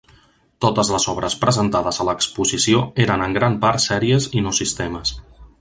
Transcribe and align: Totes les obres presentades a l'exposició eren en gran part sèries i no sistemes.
Totes 0.65 0.89
les 0.93 1.05
obres 1.13 1.35
presentades 1.43 2.01
a 2.01 2.07
l'exposició 2.09 2.83
eren 3.07 3.27
en 3.27 3.39
gran 3.39 3.61
part 3.67 3.87
sèries 3.89 4.31
i 4.41 4.47
no 4.49 4.59
sistemes. 4.63 5.19